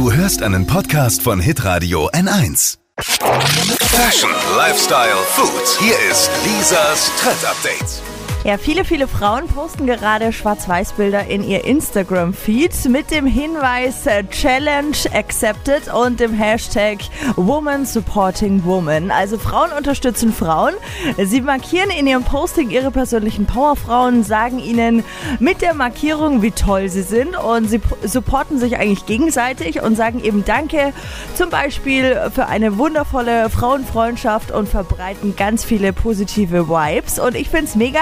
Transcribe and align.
Du 0.00 0.10
hörst 0.10 0.42
einen 0.42 0.66
Podcast 0.66 1.20
von 1.20 1.40
Hitradio 1.40 2.08
N1. 2.12 2.78
Fashion, 3.00 4.30
Lifestyle, 4.56 5.12
Food. 5.26 5.78
Hier 5.78 5.92
ist 6.10 6.30
Lisas 6.42 7.12
Trend 7.20 7.44
Update. 7.44 8.19
Ja, 8.42 8.56
viele, 8.56 8.86
viele 8.86 9.06
Frauen 9.06 9.48
posten 9.48 9.84
gerade 9.84 10.32
Schwarz-Weiß-Bilder 10.32 11.26
in 11.26 11.44
ihr 11.44 11.62
Instagram-Feed 11.66 12.88
mit 12.88 13.10
dem 13.10 13.26
Hinweis 13.26 14.06
äh, 14.06 14.24
Challenge 14.24 14.96
Accepted 15.12 15.92
und 15.92 16.20
dem 16.20 16.32
Hashtag 16.32 17.00
Woman 17.36 17.84
Supporting 17.84 18.64
Woman. 18.64 19.10
Also 19.10 19.36
Frauen 19.36 19.72
unterstützen 19.76 20.32
Frauen. 20.32 20.72
Sie 21.18 21.42
markieren 21.42 21.90
in 21.90 22.06
ihrem 22.06 22.24
Posting 22.24 22.70
ihre 22.70 22.90
persönlichen 22.90 23.44
Powerfrauen, 23.44 24.24
sagen 24.24 24.58
ihnen 24.58 25.04
mit 25.38 25.60
der 25.60 25.74
Markierung, 25.74 26.40
wie 26.40 26.52
toll 26.52 26.88
sie 26.88 27.02
sind 27.02 27.36
und 27.36 27.68
sie 27.68 27.82
supporten 28.04 28.58
sich 28.58 28.78
eigentlich 28.78 29.04
gegenseitig 29.04 29.82
und 29.82 29.96
sagen 29.96 30.24
eben 30.24 30.46
Danke 30.46 30.94
zum 31.34 31.50
Beispiel 31.50 32.18
für 32.34 32.46
eine 32.46 32.78
wundervolle 32.78 33.50
Frauenfreundschaft 33.50 34.50
und 34.50 34.66
verbreiten 34.66 35.36
ganz 35.36 35.62
viele 35.62 35.92
positive 35.92 36.70
Vibes. 36.70 37.18
Und 37.18 37.34
ich 37.34 37.50
finde 37.50 37.66
es 37.66 37.74
mega, 37.74 38.00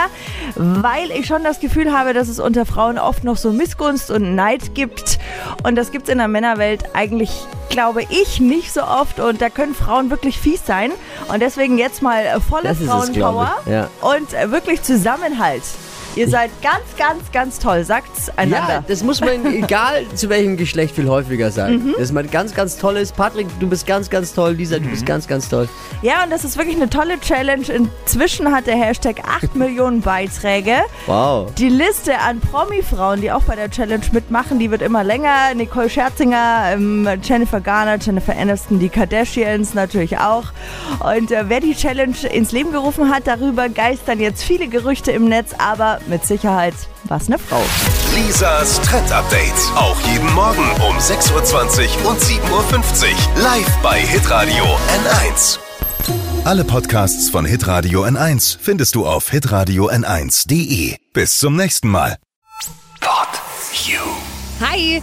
weil 0.54 1.10
ich 1.10 1.26
schon 1.26 1.44
das 1.44 1.60
Gefühl 1.60 1.92
habe, 1.92 2.14
dass 2.14 2.28
es 2.28 2.38
unter 2.38 2.66
Frauen 2.66 2.98
oft 2.98 3.24
noch 3.24 3.36
so 3.36 3.52
Missgunst 3.52 4.10
und 4.10 4.34
Neid 4.34 4.74
gibt. 4.74 5.18
Und 5.62 5.76
das 5.76 5.90
gibt 5.90 6.04
es 6.04 6.12
in 6.12 6.18
der 6.18 6.28
Männerwelt 6.28 6.94
eigentlich, 6.94 7.30
glaube 7.70 8.02
ich, 8.08 8.40
nicht 8.40 8.72
so 8.72 8.82
oft. 8.82 9.20
Und 9.20 9.40
da 9.40 9.50
können 9.50 9.74
Frauen 9.74 10.10
wirklich 10.10 10.38
fies 10.38 10.64
sein. 10.64 10.92
Und 11.32 11.40
deswegen 11.40 11.78
jetzt 11.78 12.02
mal 12.02 12.40
volle 12.40 12.74
Frauenpower 12.74 13.56
ja. 13.66 13.88
und 14.00 14.32
wirklich 14.50 14.82
Zusammenhalt. 14.82 15.62
Ihr 16.16 16.28
seid 16.28 16.50
ganz, 16.62 16.84
ganz, 16.96 17.30
ganz 17.32 17.58
toll. 17.58 17.84
Sagt's 17.84 18.30
einander. 18.36 18.74
Ja, 18.74 18.84
das 18.86 19.02
muss 19.02 19.20
man, 19.20 19.44
egal 19.46 20.04
zu 20.14 20.28
welchem 20.28 20.56
Geschlecht, 20.56 20.94
viel 20.94 21.08
häufiger 21.08 21.50
sagen. 21.50 21.92
Das 21.92 22.04
ist 22.04 22.12
mal 22.12 22.26
ganz, 22.26 22.54
ganz 22.54 22.76
tolles. 22.76 23.12
Patrick, 23.12 23.46
du 23.60 23.68
bist 23.68 23.86
ganz, 23.86 24.10
ganz 24.10 24.32
toll. 24.32 24.52
Lisa, 24.52 24.78
du 24.78 24.88
bist 24.88 25.06
ganz, 25.06 25.26
ganz 25.26 25.48
toll. 25.48 25.68
Ja, 26.02 26.24
und 26.24 26.30
das 26.30 26.44
ist 26.44 26.56
wirklich 26.56 26.76
eine 26.76 26.90
tolle 26.90 27.20
Challenge. 27.20 27.66
Inzwischen 27.68 28.52
hat 28.52 28.66
der 28.66 28.76
Hashtag 28.76 29.22
8 29.24 29.54
Millionen 29.54 30.00
Beiträge. 30.00 30.76
Wow. 31.06 31.52
Die 31.54 31.68
Liste 31.68 32.18
an 32.18 32.40
Promi-Frauen, 32.40 33.20
die 33.20 33.30
auch 33.30 33.42
bei 33.42 33.56
der 33.56 33.70
Challenge 33.70 34.04
mitmachen, 34.12 34.58
die 34.58 34.70
wird 34.70 34.82
immer 34.82 35.04
länger. 35.04 35.54
Nicole 35.54 35.90
Scherzinger, 35.90 36.72
ähm, 36.72 37.08
Jennifer 37.22 37.60
Garner, 37.60 37.98
Jennifer 38.00 38.36
Aniston, 38.36 38.78
die 38.78 38.88
Kardashians 38.88 39.74
natürlich 39.74 40.18
auch. 40.18 40.44
Und 41.00 41.30
äh, 41.30 41.44
wer 41.48 41.60
die 41.60 41.74
Challenge 41.74 42.16
ins 42.32 42.52
Leben 42.52 42.72
gerufen 42.72 43.10
hat, 43.10 43.26
darüber 43.26 43.68
geistern 43.68 44.20
jetzt 44.20 44.42
viele 44.42 44.68
Gerüchte 44.68 45.12
im 45.12 45.26
Netz, 45.28 45.52
aber 45.58 45.97
mit 46.06 46.24
Sicherheit 46.24 46.74
war 47.04 47.18
es 47.18 47.28
eine 47.28 47.38
Frau. 47.38 47.62
Lisas 48.14 48.80
Trend 48.82 49.10
Update. 49.12 49.54
Auch 49.74 50.00
jeden 50.12 50.32
Morgen 50.34 50.70
um 50.88 50.96
6.20 50.98 52.04
Uhr 52.04 52.10
und 52.10 52.20
7.50 52.20 52.46
Uhr. 52.52 53.42
Live 53.42 53.76
bei 53.82 54.00
Hitradio 54.00 54.64
N1. 54.64 55.58
Alle 56.44 56.64
Podcasts 56.64 57.28
von 57.28 57.44
Hitradio 57.44 58.04
N1 58.04 58.56
findest 58.60 58.94
du 58.94 59.06
auf 59.06 59.30
hitradio 59.30 59.90
n1.de. 59.90 60.96
Bis 61.12 61.38
zum 61.38 61.56
nächsten 61.56 61.88
Mal. 61.88 62.16
Pod 63.00 63.28
You. 63.86 64.00
Hi, 64.60 65.02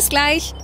Bis 0.01 0.09
gleich. 0.09 0.55